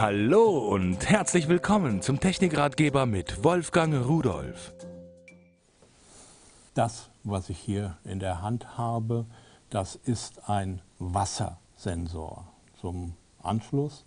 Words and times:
Hallo 0.00 0.58
und 0.58 1.10
herzlich 1.10 1.48
willkommen 1.48 2.02
zum 2.02 2.20
Technikratgeber 2.20 3.04
mit 3.04 3.42
Wolfgang 3.42 4.06
Rudolf. 4.06 4.72
Das, 6.74 7.10
was 7.24 7.50
ich 7.50 7.58
hier 7.58 7.96
in 8.04 8.20
der 8.20 8.40
Hand 8.40 8.78
habe, 8.78 9.26
das 9.70 9.96
ist 9.96 10.48
ein 10.48 10.82
Wassersensor 11.00 12.46
zum 12.80 13.14
Anschluss 13.42 14.04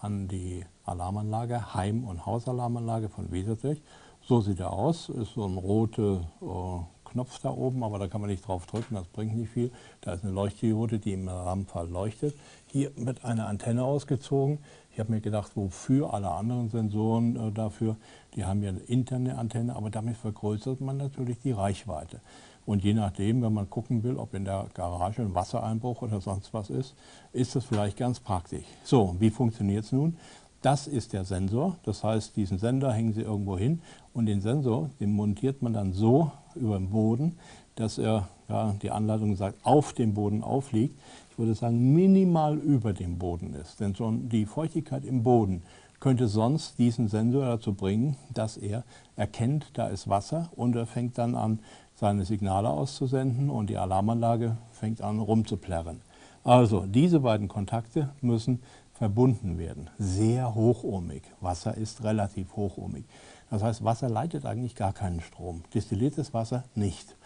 an 0.00 0.26
die 0.26 0.64
Alarmanlage, 0.86 1.74
Heim- 1.74 2.04
und 2.04 2.24
Hausalarmanlage 2.24 3.10
von 3.10 3.30
Wesertech. 3.30 3.82
So 4.22 4.40
sieht 4.40 4.60
er 4.60 4.72
aus, 4.72 5.10
ist 5.10 5.34
so 5.34 5.44
ein 5.44 5.58
roter 5.58 6.30
äh, 6.40 6.95
Knopf 7.06 7.38
da 7.40 7.50
oben, 7.50 7.82
aber 7.82 7.98
da 7.98 8.08
kann 8.08 8.20
man 8.20 8.30
nicht 8.30 8.46
drauf 8.46 8.66
drücken, 8.66 8.94
das 8.94 9.06
bringt 9.06 9.36
nicht 9.36 9.50
viel. 9.50 9.70
Da 10.00 10.12
ist 10.12 10.24
eine 10.24 10.32
Leuchtdiode, 10.32 10.98
die 10.98 11.12
im 11.12 11.28
Rahmenfall 11.28 11.88
leuchtet. 11.88 12.34
Hier 12.66 12.90
mit 12.96 13.24
einer 13.24 13.46
Antenne 13.46 13.84
ausgezogen. 13.84 14.58
Ich 14.92 15.00
habe 15.00 15.12
mir 15.12 15.20
gedacht, 15.20 15.52
wofür 15.56 16.14
alle 16.14 16.30
anderen 16.30 16.70
Sensoren 16.70 17.36
äh, 17.36 17.52
dafür, 17.52 17.96
die 18.34 18.44
haben 18.44 18.62
ja 18.62 18.70
eine 18.70 18.80
interne 18.80 19.38
Antenne, 19.38 19.76
aber 19.76 19.90
damit 19.90 20.16
vergrößert 20.16 20.80
man 20.80 20.96
natürlich 20.96 21.38
die 21.40 21.52
Reichweite. 21.52 22.20
Und 22.66 22.82
je 22.82 22.94
nachdem, 22.94 23.42
wenn 23.42 23.52
man 23.52 23.70
gucken 23.70 24.02
will, 24.02 24.16
ob 24.16 24.34
in 24.34 24.44
der 24.44 24.66
Garage 24.74 25.22
ein 25.22 25.34
Wassereinbruch 25.34 26.02
oder 26.02 26.20
sonst 26.20 26.52
was 26.52 26.68
ist, 26.68 26.96
ist 27.32 27.54
das 27.54 27.64
vielleicht 27.64 27.96
ganz 27.96 28.18
praktisch. 28.18 28.64
So, 28.82 29.14
wie 29.20 29.30
funktioniert 29.30 29.84
es 29.84 29.92
nun? 29.92 30.16
Das 30.66 30.88
ist 30.88 31.12
der 31.12 31.24
Sensor, 31.24 31.76
das 31.84 32.02
heißt, 32.02 32.34
diesen 32.34 32.58
Sender 32.58 32.92
hängen 32.92 33.12
Sie 33.12 33.20
irgendwo 33.20 33.56
hin 33.56 33.82
und 34.12 34.26
den 34.26 34.40
Sensor, 34.40 34.90
den 34.98 35.12
montiert 35.12 35.62
man 35.62 35.72
dann 35.72 35.92
so 35.92 36.32
über 36.56 36.76
den 36.76 36.90
Boden, 36.90 37.36
dass 37.76 37.98
er, 37.98 38.28
ja, 38.48 38.74
die 38.82 38.90
Anleitung 38.90 39.36
sagt, 39.36 39.64
auf 39.64 39.92
dem 39.92 40.14
Boden 40.14 40.42
aufliegt 40.42 40.98
ich 41.30 41.38
würde 41.38 41.54
sagen, 41.54 41.92
minimal 41.92 42.56
über 42.56 42.92
dem 42.94 43.16
Boden 43.16 43.54
ist. 43.54 43.78
Denn 43.78 43.94
schon 43.94 44.28
die 44.28 44.44
Feuchtigkeit 44.44 45.04
im 45.04 45.22
Boden 45.22 45.62
könnte 46.00 46.26
sonst 46.26 46.80
diesen 46.80 47.06
Sensor 47.06 47.44
dazu 47.44 47.72
bringen, 47.72 48.16
dass 48.34 48.56
er 48.56 48.82
erkennt, 49.14 49.66
da 49.74 49.86
ist 49.86 50.08
Wasser 50.08 50.48
und 50.56 50.74
er 50.74 50.86
fängt 50.86 51.16
dann 51.16 51.36
an, 51.36 51.60
seine 51.94 52.24
Signale 52.24 52.70
auszusenden 52.70 53.50
und 53.50 53.70
die 53.70 53.76
Alarmanlage 53.76 54.56
fängt 54.72 55.00
an 55.00 55.20
rumzuplärren. 55.20 56.00
Also 56.42 56.86
diese 56.86 57.20
beiden 57.20 57.48
Kontakte 57.48 58.10
müssen 58.20 58.62
verbunden 58.98 59.58
werden. 59.58 59.90
Sehr 59.98 60.54
hochohmig. 60.54 61.22
Wasser 61.40 61.76
ist 61.76 62.02
relativ 62.02 62.56
hochohmig. 62.56 63.04
Das 63.50 63.62
heißt, 63.62 63.84
Wasser 63.84 64.08
leitet 64.08 64.46
eigentlich 64.46 64.74
gar 64.74 64.92
keinen 64.92 65.20
Strom. 65.20 65.62
Destilliertes 65.74 66.34
Wasser 66.34 66.64
nicht. 66.74 67.16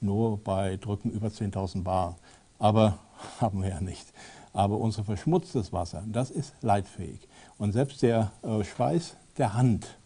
Nur 0.00 0.38
bei 0.38 0.76
Drücken 0.76 1.10
über 1.10 1.28
10.000 1.28 1.82
Bar. 1.82 2.16
Aber 2.58 2.98
haben 3.40 3.62
wir 3.62 3.70
ja 3.70 3.80
nicht. 3.80 4.06
Aber 4.52 4.78
unser 4.78 5.04
verschmutztes 5.04 5.72
Wasser, 5.72 6.02
das 6.06 6.30
ist 6.30 6.54
leitfähig. 6.62 7.28
Und 7.58 7.72
selbst 7.72 8.02
der 8.02 8.32
äh, 8.42 8.64
Schweiß 8.64 9.16
der 9.36 9.54
Hand, 9.54 9.98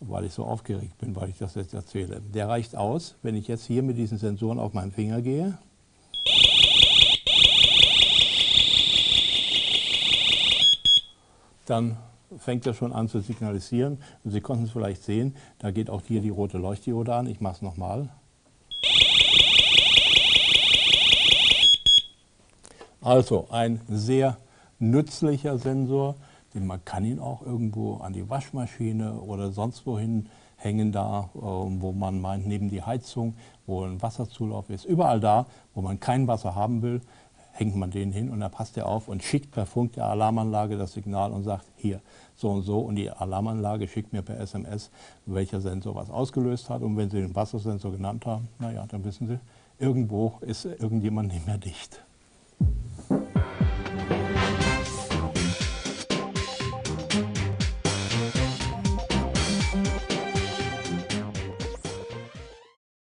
weil 0.00 0.24
ich 0.26 0.34
so 0.34 0.44
aufgeregt 0.44 0.98
bin, 0.98 1.16
weil 1.16 1.30
ich 1.30 1.38
das 1.38 1.54
jetzt 1.54 1.72
erzähle, 1.72 2.20
der 2.20 2.48
reicht 2.48 2.76
aus, 2.76 3.14
wenn 3.22 3.34
ich 3.34 3.48
jetzt 3.48 3.64
hier 3.64 3.82
mit 3.82 3.96
diesen 3.96 4.18
Sensoren 4.18 4.58
auf 4.58 4.74
meinen 4.74 4.92
Finger 4.92 5.22
gehe. 5.22 5.56
Dann 11.66 11.96
fängt 12.38 12.66
er 12.66 12.74
schon 12.74 12.92
an 12.92 13.08
zu 13.08 13.20
signalisieren. 13.20 13.98
Und 14.24 14.30
Sie 14.30 14.40
konnten 14.40 14.64
es 14.64 14.70
vielleicht 14.70 15.02
sehen, 15.02 15.36
da 15.58 15.70
geht 15.70 15.90
auch 15.90 16.02
hier 16.06 16.20
die 16.20 16.30
rote 16.30 16.58
Leuchtdiode 16.58 17.14
an. 17.14 17.26
Ich 17.26 17.40
mache 17.40 17.56
es 17.56 17.62
nochmal. 17.62 18.08
Also 23.00 23.46
ein 23.50 23.80
sehr 23.88 24.36
nützlicher 24.80 25.58
Sensor, 25.58 26.16
den 26.54 26.66
man 26.66 26.84
kann 26.84 27.04
ihn 27.04 27.20
auch 27.20 27.42
irgendwo 27.42 27.98
an 27.98 28.12
die 28.12 28.28
Waschmaschine 28.28 29.20
oder 29.20 29.52
sonst 29.52 29.86
wohin 29.86 30.28
hängen 30.56 30.90
da, 30.90 31.30
ähm, 31.34 31.80
wo 31.80 31.92
man 31.92 32.20
meint, 32.20 32.46
neben 32.46 32.68
die 32.68 32.82
Heizung, 32.82 33.36
wo 33.66 33.84
ein 33.84 34.02
Wasserzulauf 34.02 34.70
ist. 34.70 34.84
Überall 34.84 35.20
da, 35.20 35.46
wo 35.74 35.82
man 35.82 36.00
kein 36.00 36.26
Wasser 36.26 36.54
haben 36.54 36.82
will, 36.82 37.00
hängt 37.58 37.76
man 37.76 37.90
den 37.90 38.12
hin 38.12 38.30
und 38.30 38.40
dann 38.40 38.50
passt 38.50 38.76
er 38.76 38.86
auf 38.86 39.08
und 39.08 39.22
schickt 39.22 39.50
per 39.50 39.66
Funk 39.66 39.94
der 39.94 40.06
Alarmanlage 40.06 40.76
das 40.76 40.92
Signal 40.92 41.32
und 41.32 41.42
sagt, 41.42 41.64
hier, 41.76 42.00
so 42.34 42.50
und 42.50 42.62
so. 42.62 42.80
Und 42.80 42.96
die 42.96 43.10
Alarmanlage 43.10 43.88
schickt 43.88 44.12
mir 44.12 44.22
per 44.22 44.38
SMS, 44.38 44.90
welcher 45.24 45.60
Sensor 45.60 45.94
was 45.94 46.10
ausgelöst 46.10 46.68
hat. 46.68 46.82
Und 46.82 46.96
wenn 46.96 47.10
Sie 47.10 47.20
den 47.20 47.34
Wassersensor 47.34 47.92
genannt 47.92 48.26
haben, 48.26 48.48
naja, 48.58 48.84
dann 48.88 49.04
wissen 49.04 49.26
Sie, 49.26 49.38
irgendwo 49.78 50.34
ist 50.40 50.64
irgendjemand 50.66 51.32
nicht 51.32 51.46
mehr 51.46 51.58
dicht. 51.58 52.02